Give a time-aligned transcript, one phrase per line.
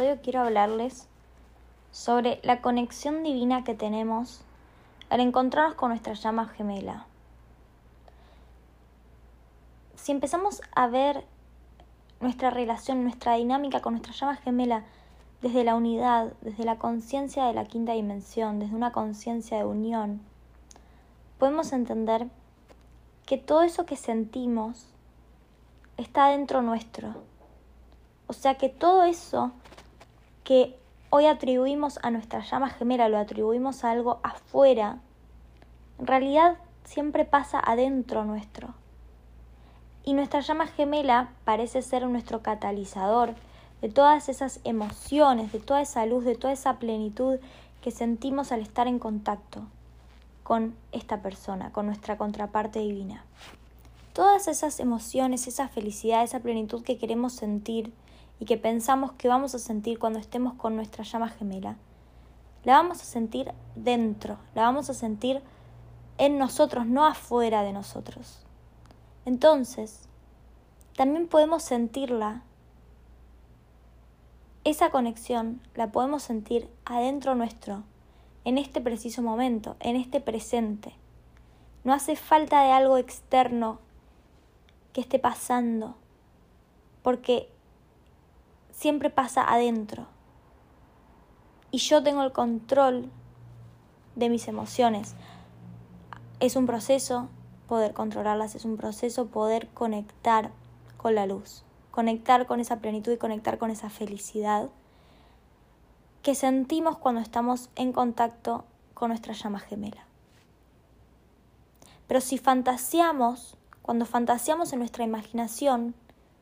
[0.00, 1.08] episodio quiero hablarles
[1.90, 4.40] sobre la conexión divina que tenemos
[5.10, 7.04] al encontrarnos con nuestra llama gemela.
[9.96, 11.26] Si empezamos a ver
[12.20, 14.84] nuestra relación, nuestra dinámica con nuestra llama gemela
[15.42, 20.22] desde la unidad, desde la conciencia de la quinta dimensión, desde una conciencia de unión,
[21.38, 22.26] podemos entender
[23.26, 24.86] que todo eso que sentimos
[25.98, 27.16] está dentro nuestro.
[28.28, 29.52] O sea que todo eso
[30.44, 30.76] que
[31.10, 34.98] hoy atribuimos a nuestra llama gemela, lo atribuimos a algo afuera,
[35.98, 38.74] en realidad siempre pasa adentro nuestro.
[40.04, 43.34] Y nuestra llama gemela parece ser nuestro catalizador
[43.82, 47.38] de todas esas emociones, de toda esa luz, de toda esa plenitud
[47.82, 49.62] que sentimos al estar en contacto
[50.42, 53.24] con esta persona, con nuestra contraparte divina.
[54.12, 57.92] Todas esas emociones, esa felicidad, esa plenitud que queremos sentir
[58.40, 61.76] y que pensamos que vamos a sentir cuando estemos con nuestra llama gemela,
[62.64, 65.42] la vamos a sentir dentro, la vamos a sentir
[66.18, 68.44] en nosotros, no afuera de nosotros.
[69.26, 70.08] Entonces,
[70.96, 72.42] también podemos sentirla,
[74.64, 77.84] esa conexión la podemos sentir adentro nuestro,
[78.44, 80.94] en este preciso momento, en este presente.
[81.84, 83.78] No hace falta de algo externo
[84.92, 85.94] que esté pasando,
[87.02, 87.48] porque
[88.80, 90.06] siempre pasa adentro.
[91.70, 93.10] Y yo tengo el control
[94.16, 95.16] de mis emociones.
[96.40, 97.28] Es un proceso
[97.68, 100.50] poder controlarlas, es un proceso poder conectar
[100.96, 104.70] con la luz, conectar con esa plenitud y conectar con esa felicidad
[106.22, 108.64] que sentimos cuando estamos en contacto
[108.94, 110.06] con nuestra llama gemela.
[112.06, 115.94] Pero si fantaseamos, cuando fantaseamos en nuestra imaginación,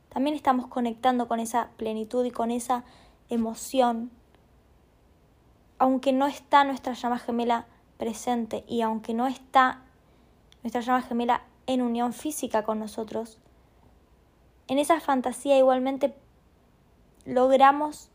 [0.09, 2.85] también estamos conectando con esa plenitud y con esa
[3.29, 4.11] emoción,
[5.79, 7.67] aunque no está nuestra llama gemela
[7.99, 9.83] presente y aunque no está
[10.63, 13.39] nuestra llama gemela en unión física con nosotros,
[14.67, 16.15] en esa fantasía igualmente
[17.25, 18.11] logramos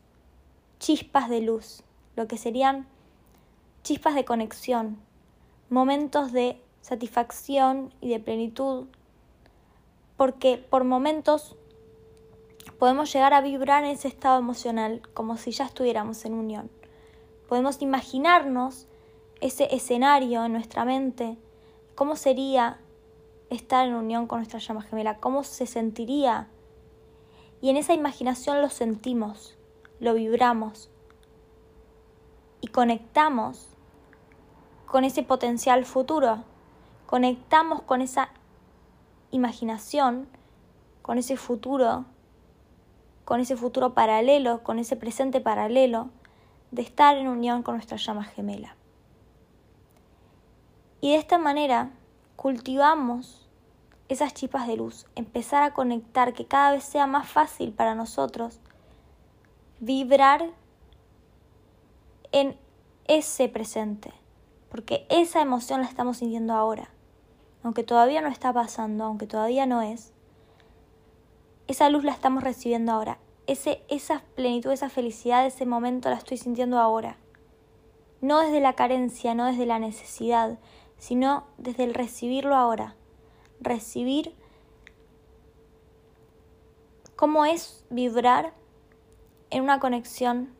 [0.78, 1.82] chispas de luz,
[2.16, 2.86] lo que serían
[3.82, 4.98] chispas de conexión,
[5.70, 8.86] momentos de satisfacción y de plenitud,
[10.16, 11.56] porque por momentos
[12.78, 16.70] podemos llegar a vibrar en ese estado emocional como si ya estuviéramos en unión.
[17.48, 18.86] Podemos imaginarnos
[19.40, 21.36] ese escenario en nuestra mente,
[21.94, 22.78] cómo sería
[23.50, 26.48] estar en unión con nuestra llama gemela, cómo se sentiría.
[27.60, 29.56] Y en esa imaginación lo sentimos,
[30.00, 30.90] lo vibramos
[32.60, 33.68] y conectamos
[34.86, 36.44] con ese potencial futuro,
[37.06, 38.30] conectamos con esa
[39.30, 40.28] imaginación,
[41.02, 42.06] con ese futuro,
[43.24, 46.10] con ese futuro paralelo, con ese presente paralelo
[46.70, 48.76] de estar en unión con nuestra llama gemela.
[51.00, 51.90] Y de esta manera
[52.36, 53.44] cultivamos
[54.08, 58.60] esas chispas de luz, empezar a conectar, que cada vez sea más fácil para nosotros
[59.80, 60.50] vibrar
[62.32, 62.56] en
[63.06, 64.14] ese presente,
[64.70, 66.88] porque esa emoción la estamos sintiendo ahora,
[67.62, 70.13] aunque todavía no está pasando, aunque todavía no es,
[71.66, 76.36] esa luz la estamos recibiendo ahora, ese, esa plenitud, esa felicidad, ese momento la estoy
[76.36, 77.18] sintiendo ahora,
[78.20, 80.58] no desde la carencia, no desde la necesidad,
[80.98, 82.96] sino desde el recibirlo ahora,
[83.60, 84.34] recibir
[87.16, 88.54] cómo es vibrar
[89.50, 90.54] en una conexión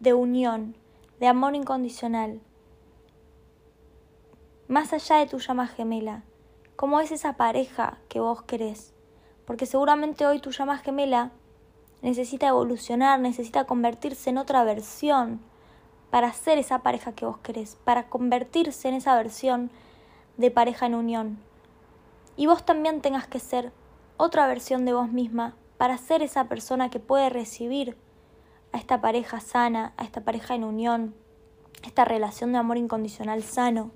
[0.00, 0.76] de unión,
[1.20, 2.40] de amor incondicional,
[4.68, 6.22] más allá de tu llama gemela,
[6.76, 8.94] cómo es esa pareja que vos querés,
[9.48, 11.30] porque seguramente hoy tu llama gemela
[12.02, 15.40] necesita evolucionar, necesita convertirse en otra versión
[16.10, 19.70] para ser esa pareja que vos querés, para convertirse en esa versión
[20.36, 21.38] de pareja en unión.
[22.36, 23.72] Y vos también tengas que ser
[24.18, 27.96] otra versión de vos misma para ser esa persona que puede recibir
[28.72, 31.14] a esta pareja sana, a esta pareja en unión,
[31.84, 33.92] esta relación de amor incondicional sano.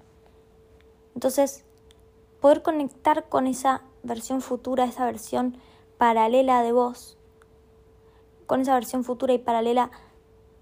[1.15, 1.67] Entonces,
[2.41, 5.57] poder conectar con esa versión futura, esa versión
[5.99, 7.17] paralela de vos,
[8.47, 9.91] con esa versión futura y paralela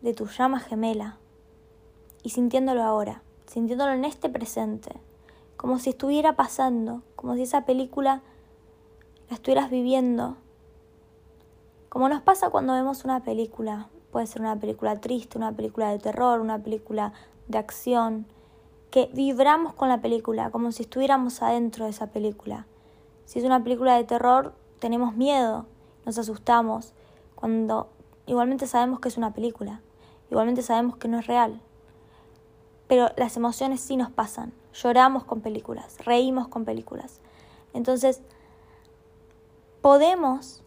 [0.03, 1.19] de tu llama gemela,
[2.23, 5.01] y sintiéndolo ahora, sintiéndolo en este presente,
[5.57, 8.23] como si estuviera pasando, como si esa película
[9.29, 10.37] la estuvieras viviendo
[11.91, 15.99] como nos pasa cuando vemos una película, puede ser una película triste, una película de
[15.99, 17.13] terror, una película
[17.49, 18.27] de acción,
[18.93, 22.69] que vibramos con la película, como si estuviéramos adentro de esa película.
[23.31, 25.67] Si es una película de terror, tenemos miedo,
[26.05, 26.95] nos asustamos.
[27.37, 27.89] Cuando
[28.27, 29.83] igualmente sabemos que es una película,
[30.33, 31.61] igualmente sabemos que no es real.
[32.89, 34.53] Pero las emociones sí nos pasan.
[34.75, 37.21] Lloramos con películas, reímos con películas.
[37.73, 38.21] Entonces,
[39.81, 40.65] podemos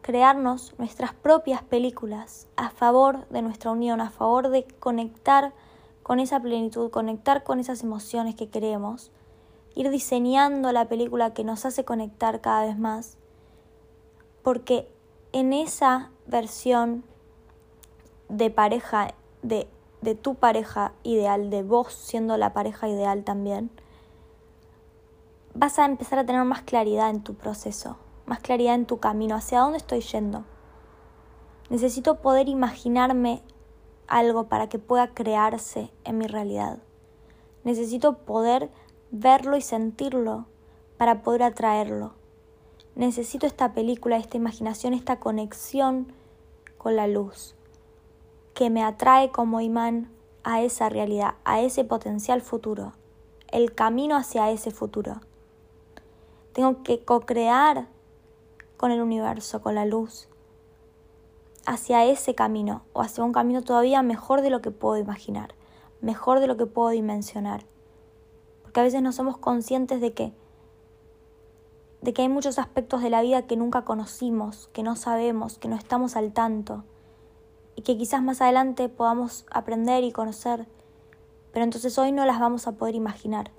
[0.00, 5.52] crearnos nuestras propias películas a favor de nuestra unión, a favor de conectar
[6.04, 9.10] con esa plenitud, conectar con esas emociones que queremos,
[9.74, 13.16] ir diseñando la película que nos hace conectar cada vez más,
[14.42, 14.88] porque
[15.32, 17.04] en esa versión
[18.28, 19.68] de pareja, de,
[20.02, 23.70] de tu pareja ideal, de vos siendo la pareja ideal también,
[25.54, 29.34] vas a empezar a tener más claridad en tu proceso, más claridad en tu camino,
[29.34, 30.44] hacia dónde estoy yendo.
[31.70, 33.42] Necesito poder imaginarme
[34.06, 36.78] algo para que pueda crearse en mi realidad.
[37.64, 38.70] Necesito poder
[39.10, 40.46] verlo y sentirlo
[40.96, 42.14] para poder atraerlo.
[42.94, 46.12] Necesito esta película, esta imaginación, esta conexión
[46.76, 47.54] con la luz
[48.58, 50.10] que me atrae como imán
[50.42, 52.92] a esa realidad, a ese potencial futuro,
[53.52, 55.20] el camino hacia ese futuro.
[56.52, 57.86] Tengo que co-crear
[58.76, 60.28] con el universo, con la luz,
[61.66, 65.54] hacia ese camino o hacia un camino todavía mejor de lo que puedo imaginar,
[66.00, 67.64] mejor de lo que puedo dimensionar.
[68.78, 70.32] Porque a veces no somos conscientes de que
[72.00, 75.66] de que hay muchos aspectos de la vida que nunca conocimos, que no sabemos, que
[75.66, 76.84] no estamos al tanto
[77.74, 80.68] y que quizás más adelante podamos aprender y conocer,
[81.52, 83.50] pero entonces hoy no las vamos a poder imaginar,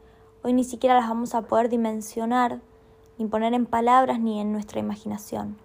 [0.41, 2.61] hoy ni siquiera las vamos a poder dimensionar
[3.17, 5.57] ni poner en palabras ni en nuestra imaginación.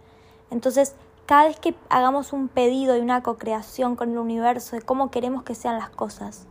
[0.51, 0.97] Entonces,
[1.27, 5.45] cada vez que hagamos un pedido y una co-creación con el universo de cómo queremos
[5.45, 6.49] que sean las cosas,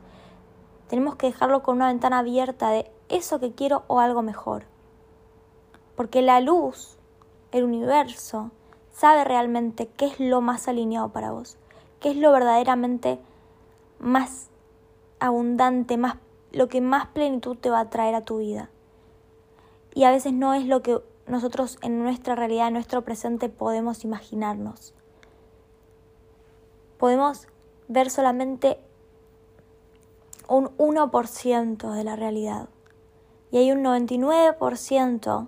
[0.94, 4.66] tenemos que dejarlo con una ventana abierta de eso que quiero o algo mejor.
[5.96, 7.00] Porque la luz,
[7.52, 8.52] el universo,
[8.92, 11.58] sabe realmente qué es lo más alineado para vos,
[12.00, 13.18] qué es lo verdaderamente
[13.98, 14.52] más
[15.20, 16.18] abundante, más,
[16.52, 18.70] lo que más plenitud te va a traer a tu vida
[19.96, 24.04] y a veces no es lo que nosotros en nuestra realidad, en nuestro presente podemos
[24.04, 24.94] imaginarnos.
[27.00, 27.48] Podemos
[27.88, 28.78] ver solamente
[30.48, 32.70] un 1% de la realidad
[33.52, 35.48] y hay un 99%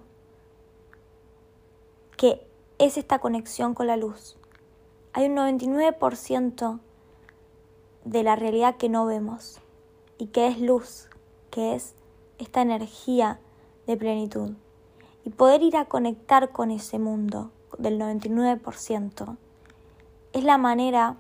[2.17, 2.47] que
[2.77, 4.37] es esta conexión con la luz.
[5.13, 6.79] Hay un 99%
[8.03, 9.59] de la realidad que no vemos
[10.17, 11.09] y que es luz,
[11.49, 11.95] que es
[12.37, 13.39] esta energía
[13.87, 14.51] de plenitud
[15.23, 19.37] y poder ir a conectar con ese mundo del 99%
[20.33, 21.17] es la manera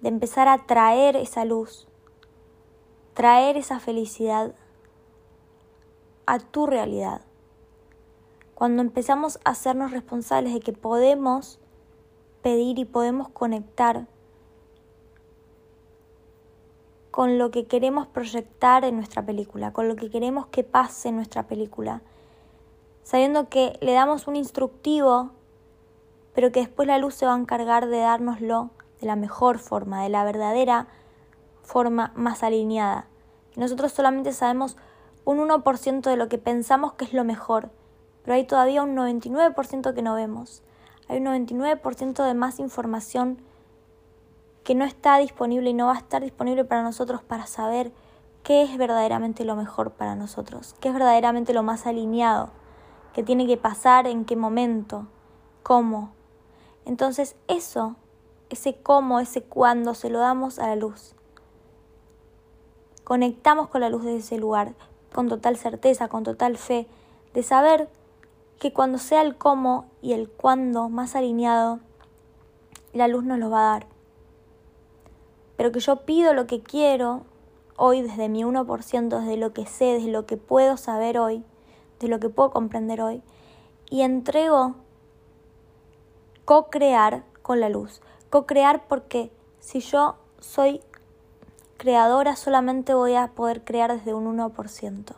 [0.00, 1.86] de empezar a traer esa luz,
[3.14, 4.54] traer esa felicidad
[6.26, 7.22] a tu realidad.
[8.54, 11.58] Cuando empezamos a hacernos responsables de que podemos
[12.42, 14.06] pedir y podemos conectar
[17.10, 21.16] con lo que queremos proyectar en nuestra película, con lo que queremos que pase en
[21.16, 22.02] nuestra película,
[23.02, 25.30] sabiendo que le damos un instructivo,
[26.34, 28.70] pero que después la luz se va a encargar de dárnoslo
[29.00, 30.86] de la mejor forma, de la verdadera
[31.70, 33.06] forma más alineada.
[33.54, 34.76] Nosotros solamente sabemos
[35.24, 37.70] un 1% de lo que pensamos que es lo mejor,
[38.24, 40.64] pero hay todavía un 99% que no vemos.
[41.08, 43.38] Hay un 99% de más información
[44.64, 47.92] que no está disponible y no va a estar disponible para nosotros para saber
[48.42, 52.50] qué es verdaderamente lo mejor para nosotros, qué es verdaderamente lo más alineado,
[53.12, 55.06] qué tiene que pasar, en qué momento,
[55.62, 56.12] cómo.
[56.84, 57.94] Entonces eso,
[58.48, 61.14] ese cómo, ese cuándo, se lo damos a la luz.
[63.10, 64.74] Conectamos con la luz de ese lugar,
[65.12, 66.86] con total certeza, con total fe,
[67.34, 67.88] de saber
[68.60, 71.80] que cuando sea el cómo y el cuándo más alineado,
[72.92, 73.86] la luz nos lo va a dar
[75.60, 77.20] pero que yo pido lo que quiero
[77.76, 81.44] hoy desde mi 1%, desde lo que sé, desde lo que puedo saber hoy,
[81.98, 83.22] de lo que puedo comprender hoy,
[83.90, 84.76] y entrego
[86.46, 88.00] co-crear con la luz.
[88.30, 90.80] Co-crear porque si yo soy
[91.80, 95.14] creadora solamente voy a poder crear desde un 1%.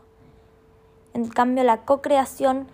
[1.15, 2.69] En cambio, la co-creación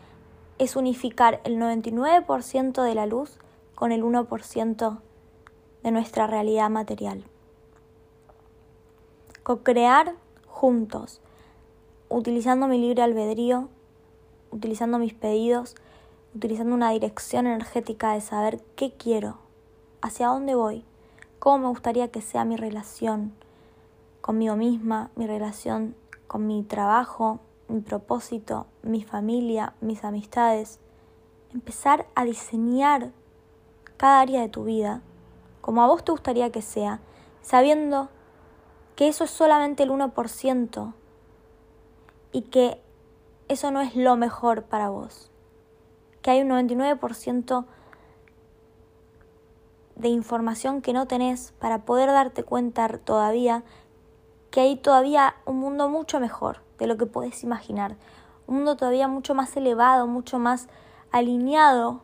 [0.59, 3.39] es unificar el 99% de la luz
[3.75, 5.01] con el 1%
[5.83, 7.25] de nuestra realidad material
[9.49, 10.15] co-crear
[10.47, 11.23] juntos,
[12.11, 13.71] utilizando mi libre albedrío,
[14.51, 15.75] utilizando mis pedidos,
[16.35, 19.39] utilizando una dirección energética de saber qué quiero,
[20.03, 20.85] hacia dónde voy,
[21.39, 23.33] cómo me gustaría que sea mi relación
[24.21, 25.95] conmigo misma, mi relación
[26.27, 30.81] con mi trabajo, mi propósito, mi familia, mis amistades.
[31.53, 33.13] Empezar a diseñar
[33.97, 35.03] cada área de tu vida
[35.61, 37.01] como a vos te gustaría que sea,
[37.43, 38.09] sabiendo
[38.97, 40.95] que eso es solamente el 1%
[42.33, 42.81] y que
[43.49, 45.31] eso no es lo mejor para vos,
[46.23, 47.67] que hay un 99%
[49.97, 53.63] de información que no tenés para poder darte cuenta todavía
[54.51, 57.97] que hay todavía un mundo mucho mejor de lo que podés imaginar,
[58.47, 60.69] un mundo todavía mucho más elevado, mucho más
[61.11, 62.01] alineado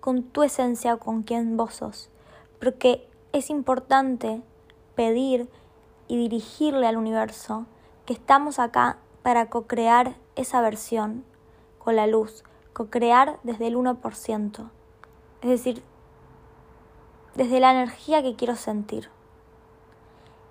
[0.00, 2.10] con tu esencia, con quien vos sos.
[2.60, 4.42] Porque es importante
[4.94, 5.48] pedir
[6.08, 7.66] y dirigirle al universo
[8.06, 11.24] que estamos acá para co-crear esa versión
[11.78, 14.70] con la luz, co-crear desde el 1%,
[15.40, 15.82] es decir,
[17.34, 19.08] desde la energía que quiero sentir.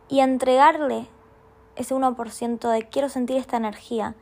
[0.09, 1.07] Y entregarle
[1.75, 4.15] ese 1% de quiero sentir esta energía,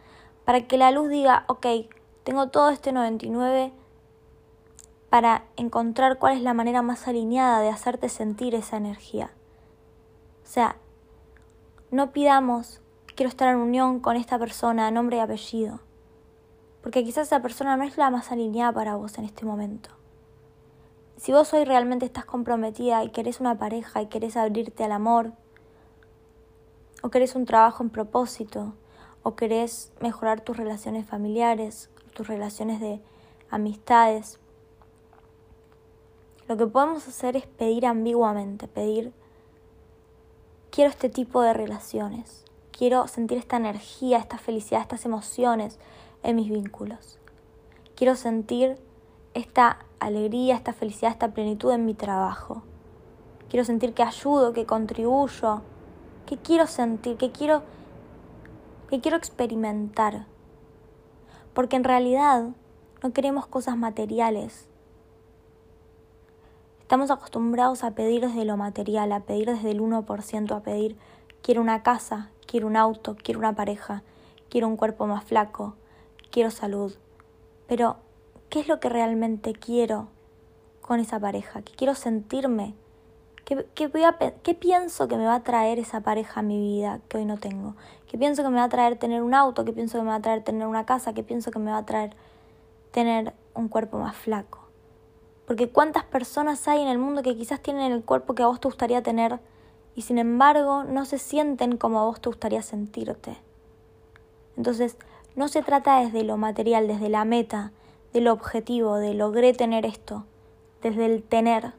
[0.46, 1.66] para que la luz diga, ok,
[2.24, 3.72] tengo todo este 99
[5.10, 9.32] para encontrar cuál es la manera más alineada de hacerte sentir esa energía.
[10.44, 10.78] O sea,
[11.92, 12.82] no pidamos,
[13.16, 15.80] quiero estar en unión con esta persona, nombre y apellido,
[16.82, 19.90] porque quizás esa persona no es la más alineada para vos en este momento.
[21.18, 25.34] Si vos hoy realmente estás comprometida y querés una pareja y querés abrirte al amor,
[27.02, 28.74] o querés un trabajo en propósito,
[29.24, 33.02] o querés mejorar tus relaciones familiares, tus relaciones de
[33.50, 34.40] amistades.
[36.48, 39.14] Lo que podemos hacer es pedir ambiguamente, pedir,
[40.72, 45.80] quiero este tipo de relaciones, quiero sentir esta energía, esta felicidad, estas emociones
[46.24, 47.20] en mis vínculos.
[47.96, 48.78] Quiero sentir
[49.34, 52.64] esta alegría, esta felicidad, esta plenitud en mi trabajo.
[53.50, 55.62] Quiero sentir que ayudo, que contribuyo,
[56.30, 57.18] ¿Qué quiero sentir?
[57.18, 57.64] ¿Qué quiero,
[58.88, 60.28] qué quiero experimentar?
[61.56, 62.50] Porque en realidad
[63.02, 64.68] no queremos cosas materiales.
[66.82, 70.98] Estamos acostumbrados a pedir desde lo material, a pedir desde el 1%, a pedir
[71.42, 74.04] quiero una casa, quiero un auto, quiero una pareja,
[74.52, 75.78] quiero un cuerpo más flaco,
[76.30, 76.94] quiero salud.
[77.66, 77.96] Pero,
[78.52, 80.10] ¿qué es lo que realmente quiero
[80.82, 81.64] con esa pareja?
[81.64, 82.76] ¿Qué quiero sentirme?
[83.50, 87.38] ¿Qué, pienso que me va a traer esa pareja a mi vida que hoy no
[87.38, 87.76] tengo?
[88.08, 89.66] ¿Qué pienso que me va a traer tener un auto?
[89.66, 91.14] ¿Qué pienso que me va a traer tener una casa?
[91.14, 92.16] ¿Qué pienso que me va a traer
[92.92, 94.60] tener un cuerpo más flaco?
[95.48, 98.60] Porque cuántas personas hay en el mundo que quizás tienen el cuerpo que a vos
[98.60, 99.40] te gustaría tener
[99.96, 103.36] y sin embargo no se sienten como a vos te gustaría sentirte.
[104.58, 104.96] Entonces,
[105.36, 107.72] no se trata desde lo material, desde la meta,
[108.14, 110.26] del objetivo, de logré tener esto,
[110.84, 111.74] desde el tener,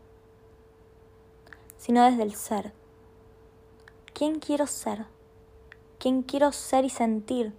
[1.80, 2.72] sino desde el ser.
[4.12, 5.06] ¿Quién quiero ser?
[5.98, 7.54] ¿Quién quiero ser y sentir?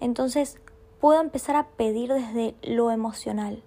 [0.00, 0.58] Entonces
[0.98, 3.62] puedo empezar a pedir desde lo emocional,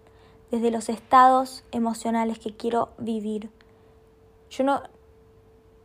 [0.51, 3.49] desde los estados emocionales que quiero vivir.
[4.49, 4.83] Yo no,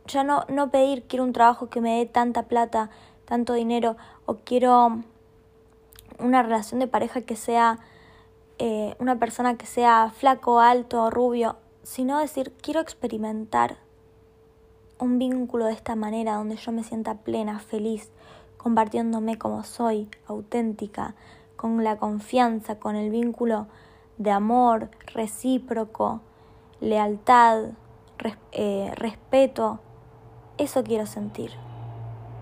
[0.05, 2.89] ya no, no pedir quiero un trabajo que me dé tanta plata,
[3.23, 5.01] tanto dinero, o quiero
[6.19, 7.79] una relación de pareja que sea
[8.57, 11.55] eh, una persona que sea flaco, alto, rubio
[11.89, 13.77] sino decir, quiero experimentar
[14.99, 18.11] un vínculo de esta manera, donde yo me sienta plena, feliz,
[18.57, 21.15] compartiéndome como soy, auténtica,
[21.55, 23.65] con la confianza, con el vínculo
[24.19, 26.21] de amor recíproco,
[26.79, 27.69] lealtad,
[28.51, 29.79] eh, respeto.
[30.59, 31.53] Eso quiero sentir.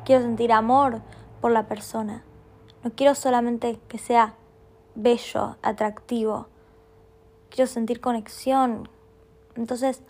[0.04, 1.00] Quiero sentir amor
[1.39, 2.22] por la persona.
[2.84, 4.34] No quiero solamente que sea
[4.96, 6.48] bello, atractivo.
[7.50, 8.89] Quiero sentir conexión,
[9.58, 10.02] entonces,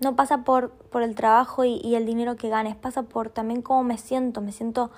[0.00, 3.84] no pasa por, por el trabajo y, el dinero que ganes, pasa por también cómo
[3.84, 4.90] me siento, me siento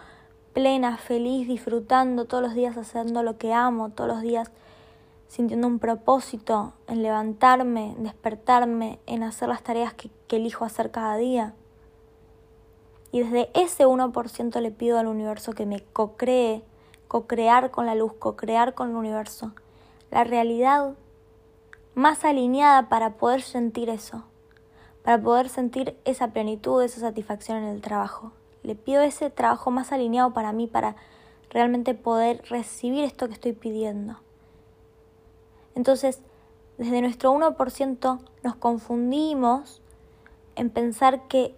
[0.55, 4.51] plena, feliz, disfrutando todos los días haciendo lo que amo, todos los días
[5.29, 11.17] sintiendo un propósito en levantarme, despertarme, en hacer las tareas que, que elijo hacer cada
[11.17, 11.55] día.
[13.11, 16.63] Y desde ese 1% le pido al universo que me co-cree,
[17.09, 19.53] co-crear con la luz, co-crear con el universo.
[20.11, 20.95] La realidad
[21.95, 24.25] más alineada para poder sentir eso,
[25.03, 28.33] para poder sentir esa plenitud, esa satisfacción en el trabajo.
[28.63, 30.97] Le pido ese trabajo más alineado para mí, para
[31.51, 34.19] realmente poder recibir esto que estoy pidiendo.
[35.75, 36.21] Entonces,
[36.79, 39.81] desde nuestro 1% nos confundimos
[40.57, 41.55] en pensar que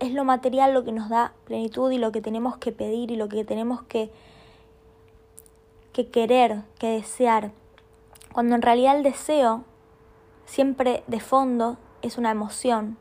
[0.00, 3.16] es lo material lo que nos da plenitud y lo que tenemos que pedir y
[3.16, 4.10] lo que tenemos que,
[5.92, 7.52] que querer, que desear,
[8.32, 9.64] cuando en realidad el deseo
[10.46, 12.98] siempre de fondo es una emoción.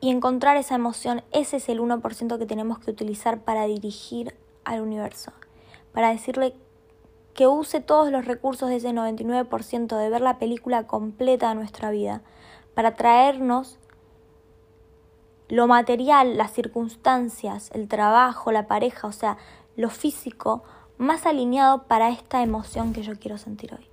[0.00, 4.80] Y encontrar esa emoción, ese es el 1% que tenemos que utilizar para dirigir al
[4.80, 5.32] universo.
[5.92, 6.54] Para decirle
[7.34, 11.90] que use todos los recursos de ese 99% de ver la película completa de nuestra
[11.90, 12.22] vida.
[12.74, 13.78] para traernos
[15.50, 19.36] lo material, las circunstancias, el trabajo, la pareja, o sea,
[19.76, 20.62] lo físico,
[20.96, 23.91] más alineado para esta emoción que yo quiero sentir hoy.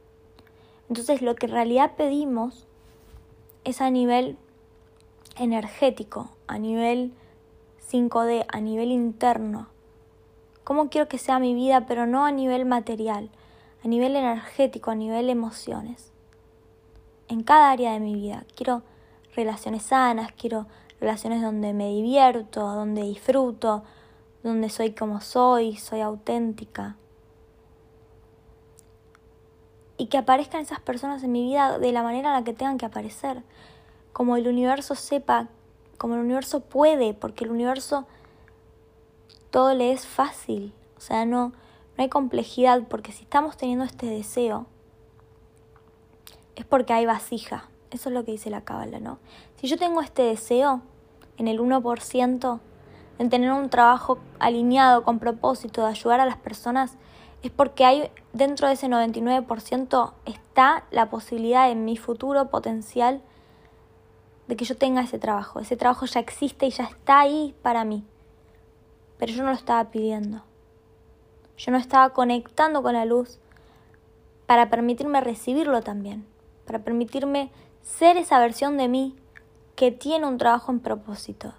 [0.89, 2.67] Entonces lo que en realidad pedimos
[3.63, 4.38] es a nivel
[5.38, 7.13] energético, a nivel
[7.89, 9.67] 5D, a nivel interno.
[10.63, 13.29] ¿Cómo quiero que sea mi vida, pero no a nivel material,
[13.84, 16.12] a nivel energético, a nivel emociones?
[17.27, 18.46] En cada área de mi vida.
[18.55, 18.84] Quiero
[19.36, 20.65] relaciones sanas, quiero
[21.00, 23.84] relaciones donde me divierto, donde disfruto,
[24.43, 26.98] donde soy como soy, soy auténtica.
[30.00, 32.79] Y que aparezcan esas personas en mi vida de la manera en la que tengan
[32.79, 33.44] que aparecer.
[34.13, 35.50] Como el universo sepa,
[36.00, 38.08] como el universo puede, porque el universo
[39.51, 40.74] todo le es fácil.
[40.98, 44.65] O sea, no, no hay complejidad, porque si estamos teniendo este deseo,
[46.56, 47.70] es porque hay vasija.
[47.91, 49.20] Eso es lo que dice la cábala, ¿no?
[49.58, 50.82] Si yo tengo este deseo
[51.38, 52.60] en el 1%,
[53.20, 56.94] en tener un trabajo alineado con propósito de ayudar a las personas,
[57.41, 63.22] es porque hay dentro de ese 99% está la posibilidad en mi futuro potencial
[64.48, 65.60] de que yo tenga ese trabajo.
[65.60, 68.03] Ese trabajo ya existe y ya está ahí para mí.
[69.17, 70.43] Pero yo no lo estaba pidiendo.
[71.58, 73.39] Yo no estaba conectando con la luz
[74.46, 76.25] para permitirme recibirlo también,
[76.65, 79.15] para permitirme ser esa versión de mí
[79.75, 81.53] que tiene un trabajo en propósito,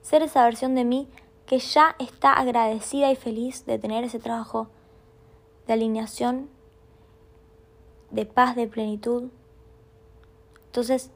[0.00, 1.08] ser esa versión de mí
[1.46, 4.68] que ya está agradecida y feliz de tener ese trabajo
[5.66, 6.48] de alineación,
[8.10, 9.30] de paz, de plenitud.
[10.66, 11.10] Entonces,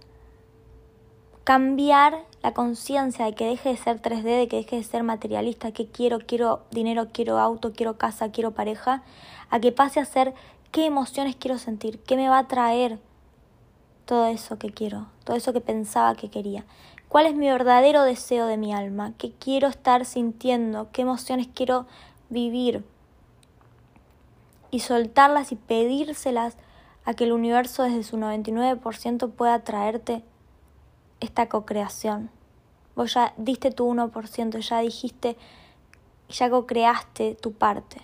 [1.45, 5.73] cambiar la conciencia de que deje de ser 3D, de que deje de ser materialista,
[5.73, 9.03] que quiero, quiero dinero, quiero auto, quiero casa, quiero pareja,
[9.51, 10.35] a que pase a ser
[10.73, 12.99] qué emociones quiero sentir, qué me va a traer
[14.07, 16.65] todo eso que quiero, todo eso que pensaba que quería.
[17.09, 19.13] ¿Cuál es mi verdadero deseo de mi alma?
[19.17, 20.89] ¿Qué quiero estar sintiendo?
[20.93, 21.87] ¿Qué emociones quiero
[22.29, 22.85] vivir?
[24.71, 26.57] Y soltarlas y pedírselas
[27.05, 30.25] a que el universo desde su 99% pueda traerte
[31.21, 32.31] esta cocreación.
[32.95, 35.37] Vos ya diste tu 1%, ya dijiste,
[36.29, 38.03] ya co-creaste tu parte.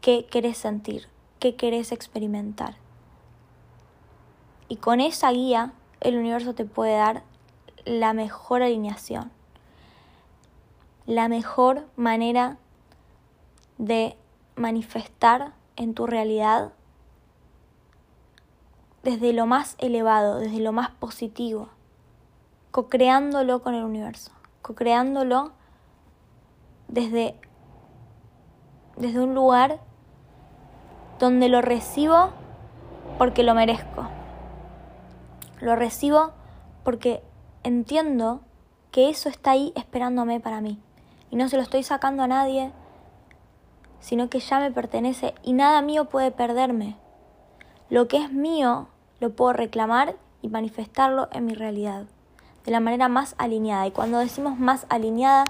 [0.00, 1.08] ¿Qué querés sentir?
[1.38, 2.76] ¿Qué querés experimentar?
[4.68, 7.22] Y con esa guía el universo te puede dar
[7.84, 9.30] la mejor alineación,
[11.06, 12.58] la mejor manera
[13.78, 14.16] de
[14.56, 16.72] manifestar en tu realidad
[19.02, 21.68] desde lo más elevado, desde lo más positivo,
[22.70, 24.30] co-creándolo con el universo,
[24.62, 25.52] co-creándolo
[26.88, 27.34] desde,
[28.96, 29.80] desde un lugar
[31.18, 32.30] donde lo recibo
[33.18, 34.08] porque lo merezco.
[35.60, 36.32] Lo recibo
[36.84, 37.22] porque
[37.62, 38.40] entiendo
[38.90, 40.80] que eso está ahí esperándome para mí.
[41.30, 42.72] Y no se lo estoy sacando a nadie,
[44.02, 46.98] sino que ya me pertenece y nada mío puede perderme.
[47.88, 48.88] Lo que es mío
[49.18, 52.04] lo puedo reclamar y manifestarlo en mi realidad,
[52.66, 53.86] de la manera más alineada.
[53.86, 55.46] Y cuando decimos más alineada,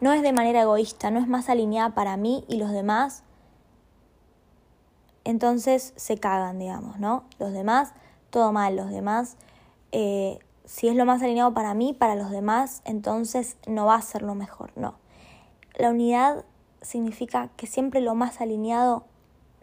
[0.00, 3.22] no es de manera egoísta, no es más alineada para mí y los demás.
[5.22, 7.22] Entonces se cagan, digamos, ¿no?
[7.38, 7.92] Los demás,
[8.30, 9.36] todo mal, los demás
[9.92, 14.02] eh, si es lo más alineado para mí, para los demás, entonces no va a
[14.02, 14.94] ser lo mejor, no.
[15.76, 16.44] La unidad
[16.82, 19.04] significa que siempre lo más alineado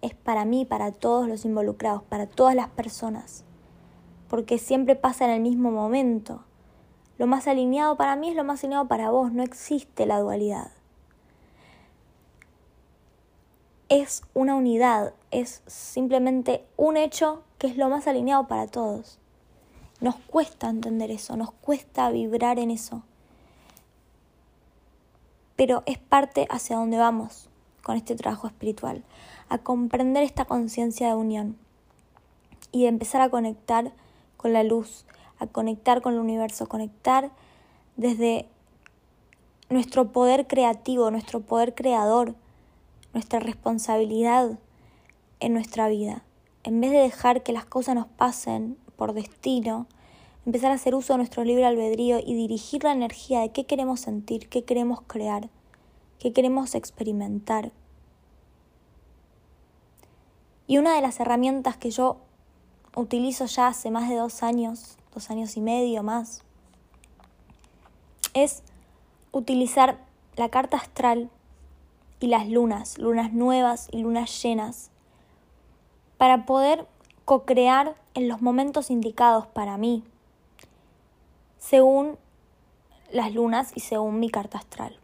[0.02, 3.44] es para mí, para todos los involucrados, para todas las personas,
[4.30, 6.44] porque siempre pasa en el mismo momento.
[7.18, 10.72] Lo más alineado para mí es lo más alineado para vos, no existe la dualidad.
[13.90, 19.20] Es una unidad, es simplemente un hecho que es lo más alineado para todos.
[20.00, 23.02] Nos cuesta entender eso, nos cuesta vibrar en eso.
[25.58, 27.50] Pero es parte hacia donde vamos
[27.84, 29.04] con este trabajo espiritual,
[29.50, 31.58] a comprender esta conciencia de unión
[32.72, 33.92] y de empezar a conectar
[34.38, 35.06] con la luz,
[35.40, 37.32] a conectar con el universo, conectar
[37.96, 38.48] desde
[39.70, 42.36] nuestro poder creativo, nuestro poder creador,
[43.14, 44.60] nuestra responsabilidad
[45.40, 46.24] en nuestra vida.
[46.64, 49.88] En vez de dejar que las cosas nos pasen por destino,
[50.48, 54.00] empezar a hacer uso de nuestro libre albedrío y dirigir la energía de qué queremos
[54.00, 55.50] sentir, qué queremos crear,
[56.20, 57.74] qué queremos experimentar.
[60.68, 62.16] Y una de las herramientas que yo
[62.96, 66.44] utilizo ya hace más de dos años, dos años y medio más,
[68.34, 68.64] es
[69.34, 70.00] utilizar
[70.38, 71.30] la carta astral
[72.22, 74.92] y las lunas, lunas nuevas y lunas llenas,
[76.18, 76.88] para poder
[77.26, 80.06] co-crear en los momentos indicados para mí,
[81.58, 82.18] según
[83.12, 84.98] las lunas y según mi carta astral.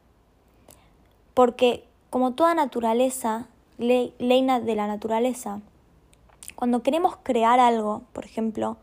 [1.33, 5.61] Porque como toda naturaleza, ley, de la naturaleza,
[6.55, 8.77] cuando queremos crear algo, por ejemplo,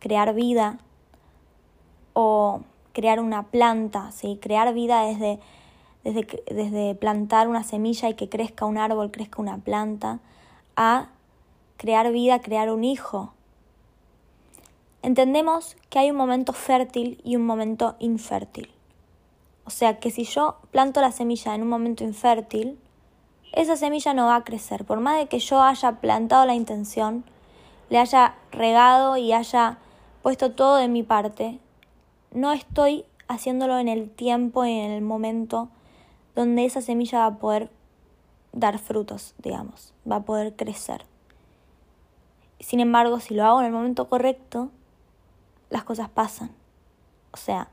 [0.00, 0.78] crear vida
[2.14, 4.38] o crear una planta, ¿sí?
[4.40, 5.38] crear vida desde,
[6.02, 10.20] desde, desde plantar una semilla y que crezca un árbol, crezca una planta,
[10.76, 11.08] a
[11.76, 13.33] crear vida, crear un hijo.
[15.04, 18.70] Entendemos que hay un momento fértil y un momento infértil.
[19.66, 22.78] O sea que si yo planto la semilla en un momento infértil,
[23.52, 24.86] esa semilla no va a crecer.
[24.86, 27.22] Por más de que yo haya plantado la intención,
[27.90, 29.76] le haya regado y haya
[30.22, 31.58] puesto todo de mi parte,
[32.32, 35.68] no estoy haciéndolo en el tiempo y en el momento
[36.34, 37.70] donde esa semilla va a poder
[38.54, 41.04] dar frutos, digamos, va a poder crecer.
[42.58, 44.70] Sin embargo, si lo hago en el momento correcto,
[45.70, 46.50] las cosas pasan.
[47.32, 47.68] O sea,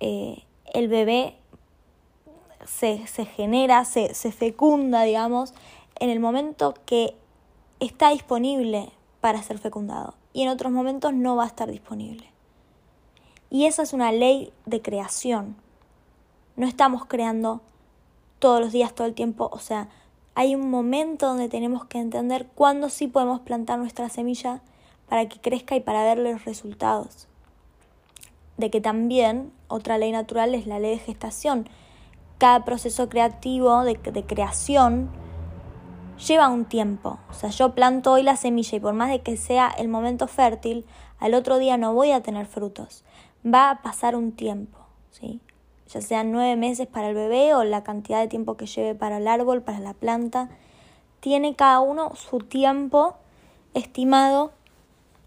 [0.00, 1.36] eh, el bebé
[2.64, 5.54] se, se genera, se, se fecunda, digamos,
[5.96, 7.16] en el momento que
[7.80, 12.30] está disponible para ser fecundado y en otros momentos no va a estar disponible.
[13.50, 15.56] Y esa es una ley de creación.
[16.56, 17.60] No estamos creando
[18.38, 19.88] todos los días, todo el tiempo, o sea,
[20.34, 24.62] hay un momento donde tenemos que entender cuándo sí podemos plantar nuestra semilla
[25.10, 27.28] para que crezca y para ver los resultados
[28.60, 31.68] de que también otra ley natural es la ley de gestación.
[32.38, 35.10] Cada proceso creativo de, de creación
[36.24, 37.18] lleva un tiempo.
[37.30, 40.28] O sea, yo planto hoy la semilla y por más de que sea el momento
[40.28, 40.84] fértil,
[41.18, 43.04] al otro día no voy a tener frutos.
[43.44, 44.78] Va a pasar un tiempo,
[45.10, 45.40] ¿sí?
[45.88, 49.16] ya sean nueve meses para el bebé o la cantidad de tiempo que lleve para
[49.16, 50.48] el árbol, para la planta.
[51.18, 53.16] Tiene cada uno su tiempo
[53.74, 54.52] estimado,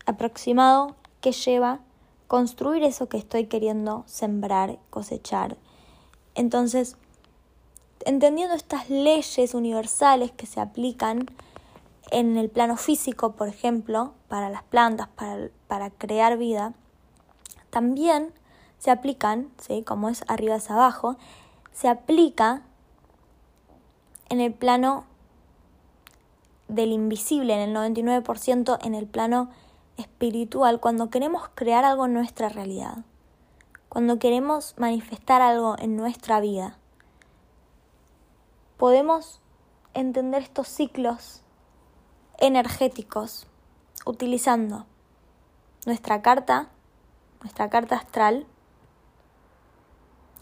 [0.05, 1.79] aproximado, que lleva
[2.27, 5.55] construir eso que estoy queriendo sembrar, cosechar.
[6.33, 6.95] Entonces,
[8.05, 11.27] entendiendo estas leyes universales que se aplican
[12.11, 16.73] en el plano físico, por ejemplo, para las plantas, para, para crear vida,
[17.69, 18.33] también
[18.79, 19.83] se aplican, ¿sí?
[19.83, 21.17] como es arriba es abajo,
[21.71, 22.63] se aplica
[24.29, 25.05] en el plano
[26.67, 29.49] del invisible, en el 99% en el plano
[29.97, 32.99] espiritual cuando queremos crear algo en nuestra realidad,
[33.89, 36.77] cuando queremos manifestar algo en nuestra vida.
[38.77, 39.39] Podemos
[39.93, 41.41] entender estos ciclos
[42.39, 43.47] energéticos
[44.05, 44.85] utilizando
[45.85, 46.69] nuestra carta,
[47.41, 48.45] nuestra carta astral,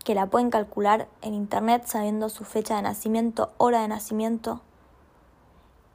[0.04, 4.62] que la pueden calcular en internet sabiendo su fecha de nacimiento, hora de nacimiento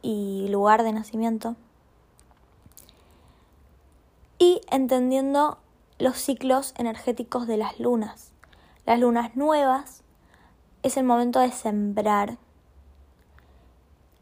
[0.03, 1.57] y lugar de nacimiento
[4.47, 5.59] y entendiendo
[5.99, 8.31] los ciclos energéticos de las lunas.
[8.85, 10.05] Las lunas nuevas
[10.85, 12.39] es el momento de sembrar.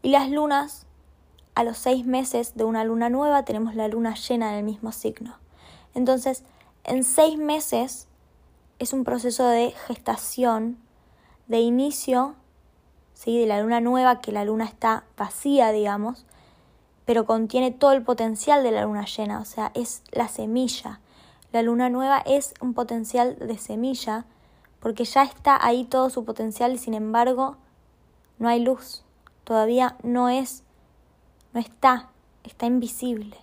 [0.00, 0.86] Y las lunas,
[1.54, 4.92] a los seis meses de una luna nueva, tenemos la luna llena en el mismo
[4.92, 5.36] signo.
[5.94, 6.42] Entonces,
[6.84, 8.08] en seis meses
[8.78, 10.78] es un proceso de gestación,
[11.48, 12.34] de inicio,
[13.12, 13.38] ¿sí?
[13.38, 16.24] de la luna nueva, que la luna está vacía, digamos,
[17.04, 21.00] pero contiene todo el potencial de la luna llena, o sea, es la semilla.
[21.52, 24.24] La luna nueva es un potencial de semilla
[24.80, 27.56] porque ya está ahí todo su potencial y sin embargo
[28.38, 29.04] no hay luz.
[29.44, 30.64] Todavía no es,
[31.52, 32.10] no está,
[32.42, 33.36] está invisible.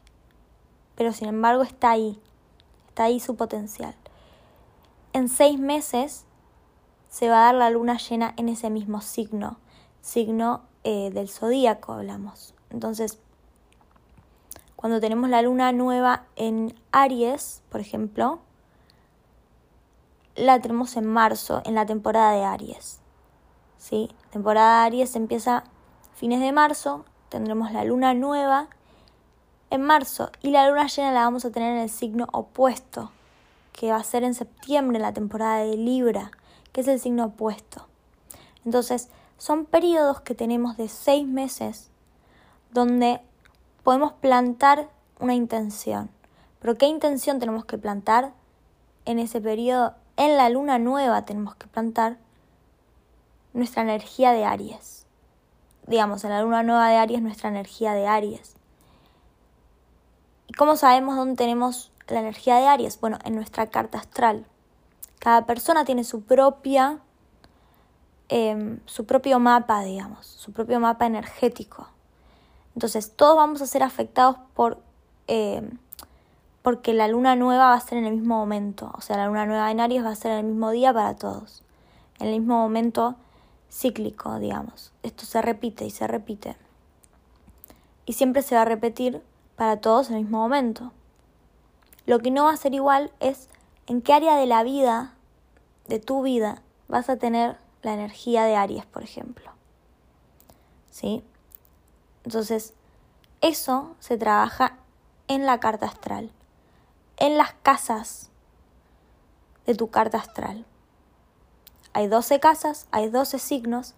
[0.96, 2.20] Pero sin embargo está ahí,
[2.90, 3.96] está ahí su potencial.
[5.14, 6.26] En seis meses
[7.10, 9.58] se va a dar la luna llena en ese mismo signo,
[10.02, 12.54] signo eh, del zodíaco hablamos.
[12.70, 13.20] Entonces,
[14.82, 18.40] cuando tenemos la luna nueva en Aries, por ejemplo,
[20.36, 23.00] la tenemos en marzo, en la temporada de Aries.
[23.78, 24.10] ¿Sí?
[24.32, 25.66] Temporada de Aries empieza
[26.16, 28.70] fines de marzo, tendremos la luna nueva
[29.70, 33.12] en marzo y la luna llena la vamos a tener en el signo opuesto,
[33.74, 36.32] que va a ser en septiembre, en la temporada de Libra,
[36.72, 37.86] que es el signo opuesto.
[38.66, 41.92] Entonces, son periodos que tenemos de seis meses
[42.72, 43.22] donde
[43.84, 44.90] podemos plantar
[45.20, 46.10] una intención.
[46.60, 48.34] Pero ¿qué intención tenemos que plantar
[49.06, 49.96] en ese periodo?
[50.18, 52.18] En la luna nueva tenemos que plantar
[53.54, 55.06] nuestra energía de Aries.
[55.88, 58.56] Digamos, en la luna nueva de Aries nuestra energía de Aries.
[60.48, 63.00] ¿Y cómo sabemos dónde tenemos la energía de Aries?
[63.00, 64.46] Bueno, en nuestra carta astral.
[65.20, 67.00] Cada persona tiene su propia,
[68.30, 71.88] em, su propio mapa, digamos, su propio mapa energético.
[72.76, 74.80] Entonces, todos vamos a ser afectados por,
[75.28, 75.62] eh,
[76.62, 79.46] porque la luna nueva va a ser en el mismo momento, o sea, la luna
[79.46, 81.64] nueva en Aries va a ser en el mismo día para todos,
[82.20, 83.16] en el mismo momento
[83.72, 84.92] cíclico, digamos.
[85.04, 86.56] Esto se repite y se repite.
[88.06, 89.22] Y siempre se va a repetir
[89.56, 90.92] para todos en el mismo momento.
[92.06, 93.48] Lo que no va a ser igual es
[93.88, 95.14] en qué área de la vida,
[95.88, 99.52] de tu vida, vas a tener la energía de Aries, por ejemplo.
[100.90, 101.24] ¿Sí?
[102.24, 102.74] Entonces,
[103.42, 104.78] eso se trabaja
[105.28, 106.32] en la carta astral
[107.22, 108.32] en las casas
[109.68, 110.66] de tu carta astral.
[111.94, 113.94] Hay 12 casas, hay 12 signos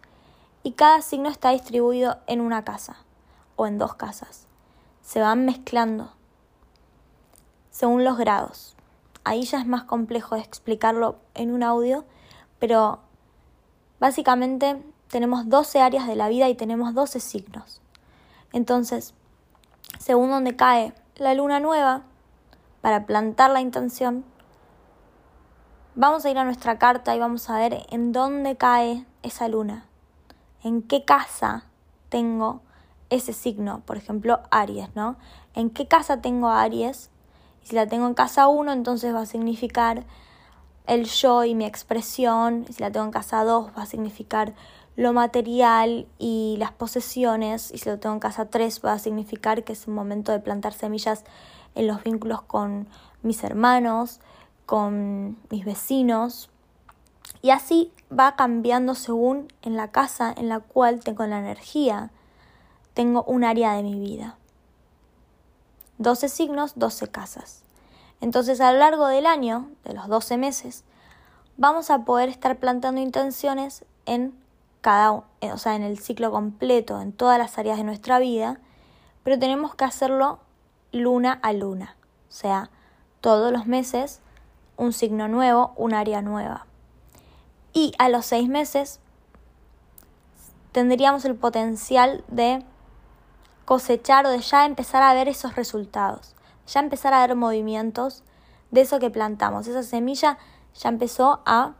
[0.61, 2.97] y cada signo está distribuido en una casa
[3.55, 4.45] o en dos casas.
[5.01, 6.11] Se van mezclando
[7.71, 8.75] según los grados.
[9.23, 12.03] Ahí ya es más complejo explicarlo en un audio,
[12.59, 12.99] pero
[14.01, 17.79] básicamente tenemos 12 áreas de la vida y tenemos 12 signos.
[18.53, 19.13] Entonces,
[19.99, 22.03] según donde cae la luna nueva,
[22.81, 24.25] para plantar la intención,
[25.95, 29.85] vamos a ir a nuestra carta y vamos a ver en dónde cae esa luna,
[30.63, 31.65] en qué casa
[32.09, 32.61] tengo
[33.09, 35.17] ese signo, por ejemplo, Aries, ¿no?
[35.53, 37.09] ¿En qué casa tengo Aries?
[37.63, 40.03] Y si la tengo en casa 1, entonces va a significar
[40.87, 42.65] el yo y mi expresión.
[42.69, 44.53] Si la tengo en casa 2, va a significar
[44.95, 47.71] lo material y las posesiones.
[47.71, 50.39] Y si la tengo en casa 3, va a significar que es un momento de
[50.39, 51.23] plantar semillas
[51.75, 52.87] en los vínculos con
[53.21, 54.19] mis hermanos,
[54.65, 56.49] con mis vecinos.
[57.41, 62.11] Y así va cambiando según en la casa en la cual tengo la energía,
[62.93, 64.37] tengo un área de mi vida.
[65.97, 67.63] 12 signos, 12 casas.
[68.21, 70.83] Entonces a lo largo del año, de los 12 meses,
[71.57, 74.33] vamos a poder estar plantando intenciones en
[74.83, 78.59] cada, o sea, en el ciclo completo, en todas las áreas de nuestra vida,
[79.23, 80.39] pero tenemos que hacerlo
[80.91, 81.95] luna a luna,
[82.27, 82.69] o sea,
[83.21, 84.19] todos los meses
[84.75, 86.65] un signo nuevo, un área nueva.
[87.71, 88.99] Y a los seis meses
[90.73, 92.65] tendríamos el potencial de
[93.63, 96.35] cosechar o de ya empezar a ver esos resultados,
[96.67, 98.21] ya empezar a ver movimientos
[98.71, 99.65] de eso que plantamos.
[99.65, 100.37] Esa semilla
[100.73, 101.75] ya empezó a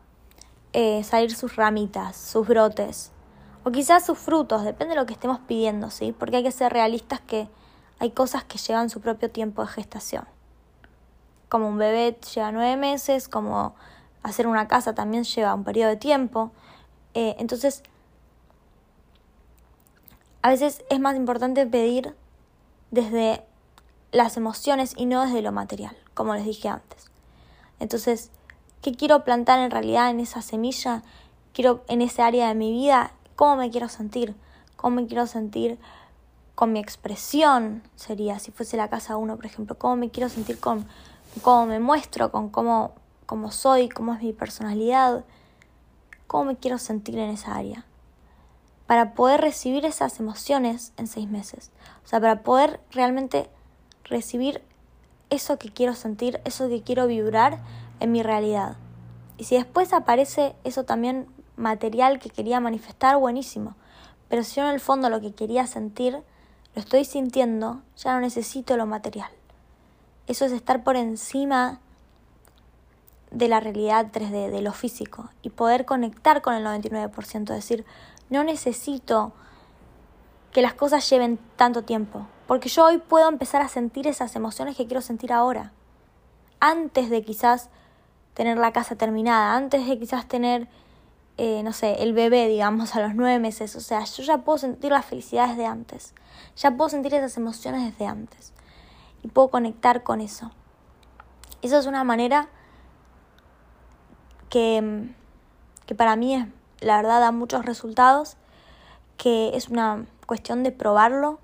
[0.73, 3.11] eh, salir sus ramitas, sus brotes,
[3.63, 6.11] o quizás sus frutos, depende de lo que estemos pidiendo, ¿sí?
[6.11, 7.47] Porque hay que ser realistas que
[7.99, 10.25] hay cosas que llevan su propio tiempo de gestación.
[11.47, 13.75] Como un bebé lleva nueve meses, como
[14.23, 16.51] hacer una casa también lleva un periodo de tiempo.
[17.13, 17.83] Eh, entonces,
[20.41, 22.15] a veces es más importante pedir
[22.91, 23.45] desde
[24.11, 27.11] las emociones y no desde lo material, como les dije antes.
[27.79, 28.31] Entonces,
[28.83, 31.01] ¿qué quiero plantar en realidad en esa semilla?
[31.53, 34.35] Quiero en ese área de mi vida, ¿cómo me quiero sentir?
[34.75, 35.79] ¿Cómo me quiero sentir?
[36.55, 40.59] con mi expresión sería, si fuese la casa uno, por ejemplo, cómo me quiero sentir
[40.59, 40.85] con
[41.41, 42.93] cómo me muestro, con cómo,
[43.25, 45.25] cómo soy, cómo es mi personalidad,
[46.27, 47.85] cómo me quiero sentir en esa área.
[48.85, 51.71] Para poder recibir esas emociones en seis meses.
[52.05, 53.49] O sea, para poder realmente
[54.03, 54.61] recibir
[55.29, 57.59] eso que quiero sentir, eso que quiero vibrar
[58.03, 58.75] en mi realidad.
[59.37, 63.75] Y si después aparece eso también material que quería manifestar, buenísimo.
[64.27, 66.21] Pero si yo en el fondo lo que quería sentir
[66.75, 69.29] lo estoy sintiendo, ya no necesito lo material.
[70.27, 71.79] Eso es estar por encima
[73.31, 77.85] de la realidad 3D, de lo físico, y poder conectar con el 99%, es decir,
[78.29, 79.31] no necesito
[80.51, 84.75] que las cosas lleven tanto tiempo, porque yo hoy puedo empezar a sentir esas emociones
[84.75, 85.71] que quiero sentir ahora,
[86.59, 87.69] antes de quizás
[88.33, 90.67] tener la casa terminada, antes de quizás tener
[91.37, 93.75] eh, no sé, el bebé, digamos, a los nueve meses.
[93.75, 96.13] O sea, yo ya puedo sentir la felicidad desde antes.
[96.55, 98.53] Ya puedo sentir esas emociones desde antes.
[99.23, 100.51] Y puedo conectar con eso.
[101.61, 102.49] Eso es una manera
[104.49, 105.09] que,
[105.85, 106.45] que para mí es,
[106.81, 108.37] la verdad, da muchos resultados.
[109.17, 111.39] Que es una cuestión de probarlo,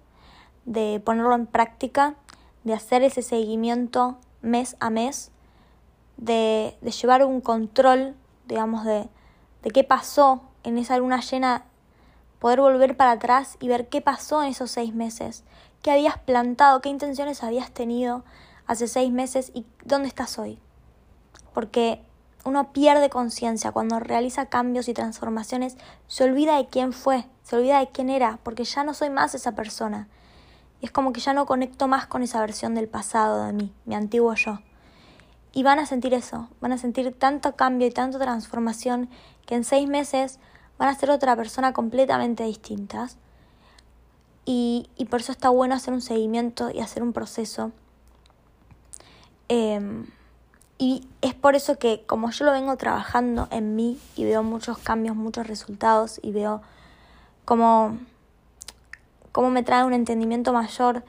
[0.66, 2.16] de ponerlo en práctica,
[2.64, 5.32] de hacer ese seguimiento mes a mes,
[6.20, 9.10] de, de llevar un control, digamos, de,
[9.64, 11.66] de qué pasó en esa luna llena,
[12.40, 15.44] poder volver para atrás y ver qué pasó en esos seis meses,
[15.82, 18.24] qué habías plantado, qué intenciones habías tenido
[18.68, 20.60] hace seis meses y dónde estás hoy.
[21.54, 22.02] Porque
[22.46, 25.78] uno pierde conciencia cuando realiza cambios y transformaciones,
[26.08, 29.36] se olvida de quién fue, se olvida de quién era, porque ya no soy más
[29.36, 30.08] esa persona.
[30.82, 33.74] Y es como que ya no conecto más con esa versión del pasado de mí,
[33.86, 34.60] mi antiguo yo.
[35.52, 39.10] Y van a sentir eso, van a sentir tanto cambio y tanta transformación
[39.46, 40.40] que en seis meses
[40.78, 43.18] van a ser otra persona completamente distintas.
[44.46, 47.72] Y, por eso está bueno hacer un seguimiento y hacer un proceso.
[49.48, 50.08] Em,
[50.80, 54.78] y es por eso que como yo lo vengo trabajando en mí y veo muchos
[54.78, 56.62] cambios, muchos resultados y veo
[57.46, 57.98] cómo,
[59.32, 61.04] cómo me trae un entendimiento mayor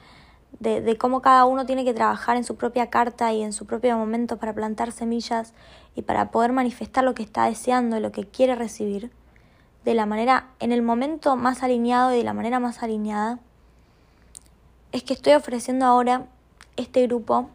[0.59, 3.65] de, de, cómo cada uno tiene que trabajar en su propia carta y en su
[3.65, 5.53] propio momento para plantar semillas
[5.95, 9.11] y para poder manifestar lo que está deseando y lo que quiere recibir
[9.85, 13.39] de la manera, en el momento más alineado y de la manera más alineada,
[14.91, 16.27] es que estoy ofreciendo ahora
[16.75, 17.49] este grupo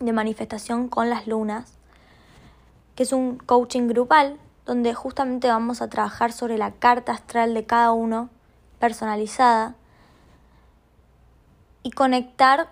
[0.00, 1.74] de manifestación con las lunas,
[2.94, 7.66] que es un coaching grupal donde justamente vamos a trabajar sobre la carta astral de
[7.66, 8.30] cada uno,
[8.78, 9.74] personalizada,
[11.86, 12.68] y conectar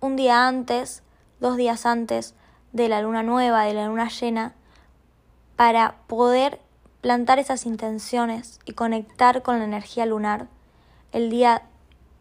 [0.00, 1.04] un día antes,
[1.38, 2.34] dos días antes
[2.72, 4.52] de la luna nueva, de la luna llena,
[5.54, 6.58] para poder
[7.00, 10.48] plantar esas intenciones y conectar con la energía lunar
[11.12, 11.62] el día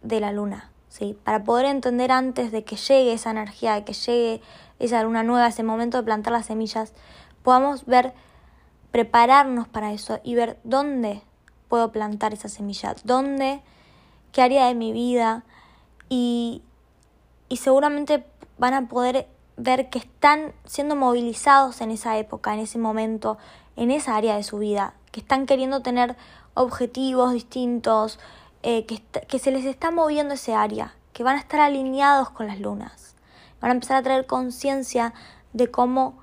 [0.04, 1.18] de la luna, ¿sí?
[1.24, 4.42] Para poder entender antes de que llegue esa energía, de que llegue
[4.78, 6.94] esa luna nueva, ese momento de plantar las semillas,
[7.42, 8.14] podamos ver,
[8.92, 11.24] prepararnos para eso y ver dónde
[11.68, 13.64] puedo plantar esa semilla, dónde,
[14.32, 15.44] qué área de mi vida
[16.10, 16.62] y,
[17.50, 18.26] y seguramente
[18.58, 23.38] van a poder ver que están siendo movilizados en esa época, en ese momento,
[23.76, 26.16] en esa área de su vida, que están queriendo tener
[26.54, 28.20] objetivos distintos,
[28.64, 32.48] eh, que, que se les está moviendo ese área, que van a estar alineados con
[32.48, 33.16] las lunas,
[33.60, 35.14] van a empezar a traer conciencia
[35.54, 36.18] de cómo,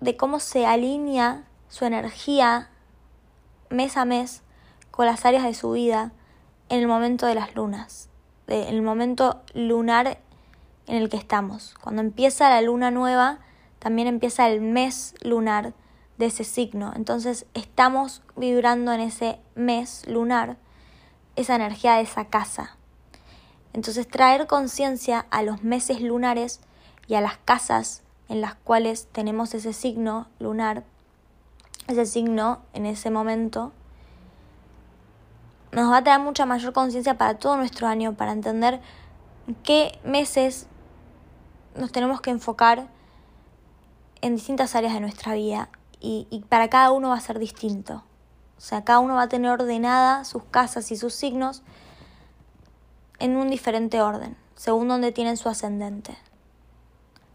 [0.00, 2.70] de cómo se alinea su energía
[3.70, 4.42] mes a mes
[4.90, 6.12] con las áreas de su vida
[6.68, 8.08] en el momento de las lunas,
[8.46, 10.18] en el momento lunar
[10.86, 11.74] en el que estamos.
[11.80, 13.38] Cuando empieza la luna nueva,
[13.78, 15.74] también empieza el mes lunar
[16.18, 16.92] de ese signo.
[16.94, 20.56] Entonces estamos vibrando en ese mes lunar
[21.36, 22.76] esa energía de esa casa.
[23.72, 26.60] Entonces traer conciencia a los meses lunares
[27.08, 30.84] y a las casas en las cuales tenemos ese signo lunar,
[31.88, 33.72] ese signo en ese momento,
[35.74, 38.80] nos va a traer mucha mayor conciencia para todo nuestro año, para entender
[39.64, 40.68] qué meses
[41.76, 42.86] nos tenemos que enfocar
[44.20, 45.68] en distintas áreas de nuestra vida
[46.00, 48.04] y, para cada uno va a ser distinto.
[48.56, 51.62] O sea, cada uno va a tener ordenada sus casas y sus signos
[53.18, 56.16] en un diferente orden, según donde tienen su ascendente.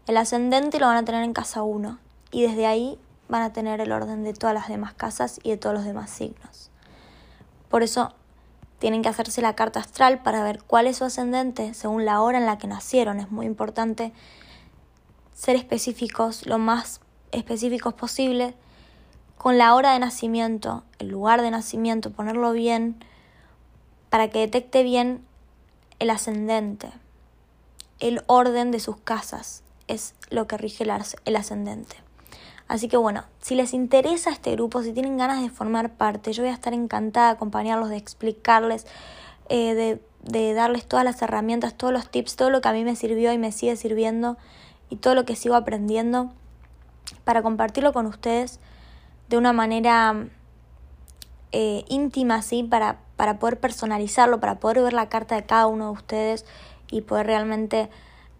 [0.06, 1.98] El ascendente lo van a tener en casa 1
[2.30, 2.98] y desde ahí
[3.28, 6.10] van a tener el orden de todas las demás casas y de todos los demás
[6.10, 6.70] signos.
[7.68, 8.14] Por eso
[8.80, 12.38] tienen que hacerse la carta astral para ver cuál es su ascendente según la hora
[12.38, 13.20] en la que nacieron.
[13.20, 14.12] Es muy importante
[15.34, 18.54] ser específicos, lo más específicos posible,
[19.36, 23.04] con la hora de nacimiento, el lugar de nacimiento, ponerlo bien
[24.08, 25.24] para que detecte bien
[25.98, 26.90] el ascendente.
[28.00, 31.96] El orden de sus casas es lo que rige el ascendente.
[32.70, 36.44] Así que bueno, si les interesa este grupo, si tienen ganas de formar parte, yo
[36.44, 38.86] voy a estar encantada de acompañarlos, de explicarles,
[39.48, 42.84] eh, de, de darles todas las herramientas, todos los tips, todo lo que a mí
[42.84, 44.36] me sirvió y me sigue sirviendo
[44.88, 46.30] y todo lo que sigo aprendiendo
[47.24, 48.60] para compartirlo con ustedes
[49.28, 50.28] de una manera
[51.50, 52.62] eh, íntima, ¿sí?
[52.62, 56.46] Para, para poder personalizarlo, para poder ver la carta de cada uno de ustedes
[56.88, 57.90] y poder realmente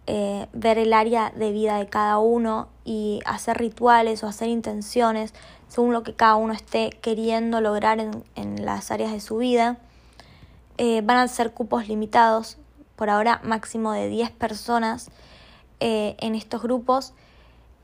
[0.07, 5.33] eh, ver el área de vida de cada uno y hacer rituales o hacer intenciones
[5.67, 9.77] según lo que cada uno esté queriendo lograr en, en las áreas de su vida.
[10.77, 12.57] Eh, van a ser cupos limitados,
[13.01, 15.09] por ahora máximo de 10 personas
[15.79, 17.13] eh, en estos grupos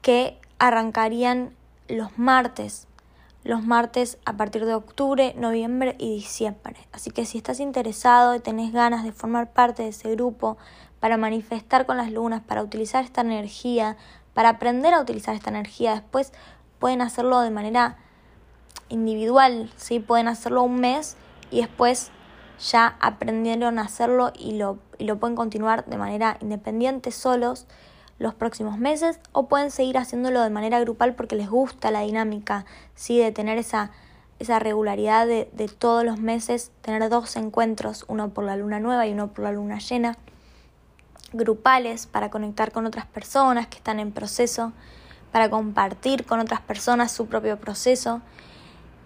[0.03, 1.55] que arrancarían
[1.87, 2.87] los martes,
[3.43, 6.75] los martes a partir de octubre, noviembre y diciembre.
[6.91, 10.57] Así que si estás interesado y tenés ganas de formar parte de ese grupo,
[10.99, 13.97] para manifestar con las lunas, para utilizar esta energía,
[14.33, 15.93] para aprender a utilizar esta energía.
[15.93, 16.33] Después
[16.79, 17.97] pueden hacerlo de manera
[18.89, 19.99] individual, ¿sí?
[19.99, 21.17] Pueden hacerlo un mes
[21.51, 22.11] y después
[22.71, 27.67] ya aprendieron a hacerlo y lo, y lo pueden continuar de manera independiente solos
[28.19, 32.65] los próximos meses o pueden seguir haciéndolo de manera grupal porque les gusta la dinámica,
[32.95, 33.19] ¿sí?
[33.19, 33.91] De tener esa,
[34.39, 39.05] esa regularidad de, de todos los meses, tener dos encuentros, uno por la luna nueva
[39.05, 40.17] y uno por la luna llena
[41.33, 44.73] grupales para conectar con otras personas que están en proceso,
[45.31, 48.21] para compartir con otras personas su propio proceso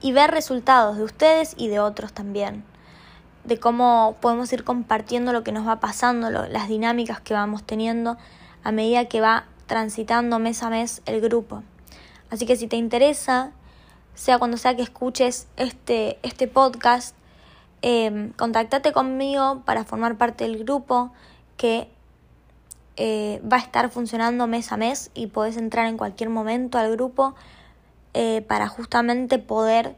[0.02, 2.64] y ver resultados de ustedes y de otros también,
[3.44, 8.18] de cómo podemos ir compartiendo lo que nos va pasando, las dinámicas que vamos teniendo
[8.64, 11.64] a medida que va transitando mes a mes el grupo.
[12.30, 13.52] Así que si te interesa,
[14.16, 17.16] sea cuando sea que escuches este, este podcast,
[17.82, 21.12] eh, contáctate conmigo para formar parte del grupo
[21.58, 21.90] que
[23.04, 26.92] eh, va a estar funcionando mes a mes y podés entrar en cualquier momento al
[26.92, 27.34] grupo
[28.14, 29.96] eh, para justamente poder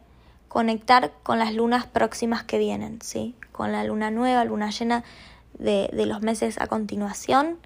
[0.47, 3.35] conectar con las lunas próximas que vienen, ¿sí?
[3.51, 5.03] Con la luna nueva, luna llena
[5.59, 7.57] de, de los meses a continuación.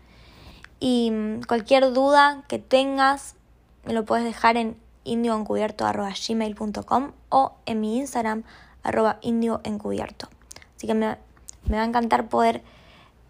[0.80, 3.36] Y mm, cualquier duda que tengas,
[3.86, 8.42] me lo puedes dejar en indioencubierto.gmail.com o en mi Instagram,
[8.82, 10.30] arroba indioencubierto.
[10.76, 11.20] Así que me, va
[11.70, 12.64] a encantar poder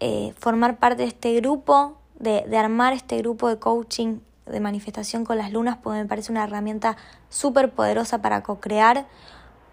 [0.00, 5.38] eh, formar parte de este grupo, de, armar este grupo de coaching de manifestación con
[5.38, 6.96] las lunas, porque me parece una herramienta
[7.28, 9.06] súper poderosa para co-crear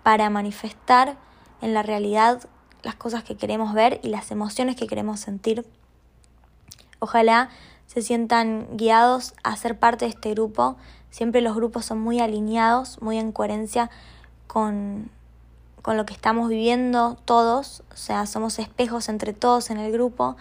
[0.03, 1.17] para manifestar
[1.61, 2.43] en la realidad
[2.83, 5.65] las cosas que queremos ver y las emociones que queremos sentir.
[6.99, 7.49] Ojalá
[7.87, 10.75] se sientan guiados a ser parte de este grupo.
[11.09, 13.89] Siempre los grupos son muy alineados, muy en coherencia
[14.45, 15.09] con,
[15.81, 17.81] con lo que estamos viviendo todos.
[17.91, 20.35] O sea, somos espejos entre todos en el grupo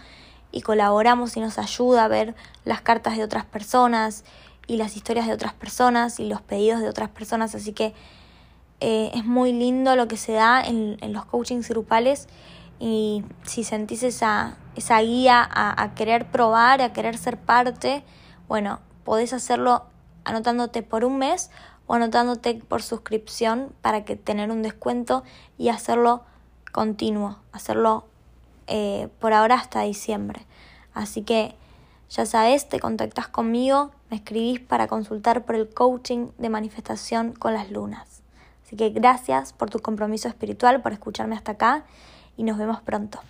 [0.55, 4.25] y colaboramos y nos ayuda a ver las cartas de otras personas
[4.69, 7.57] y las historias de otras personas y los pedidos de otras personas.
[7.57, 7.93] Así que
[8.81, 12.29] eh, es muy lindo lo que se da en, los coachings grupales
[12.79, 18.05] y si sentís esa, esa guía a, a, querer probar, a querer ser parte,
[18.47, 19.87] bueno, podés hacerlo
[20.25, 21.51] anotándote por un mes
[21.89, 25.25] o anotándote por suscripción para que tener un descuento
[25.59, 26.23] y hacerlo
[26.73, 28.07] continuo, hacerlo
[28.67, 30.47] eh, por ahora hasta diciembre.
[30.93, 31.55] Así que
[32.11, 37.55] ya sabes, te contactas conmigo, me escribís para consultar por el coaching de manifestación con
[37.55, 38.23] las lunas.
[38.65, 41.85] Así que gracias por tu compromiso espiritual, por escucharme hasta acá
[42.37, 43.21] y nos vemos pronto.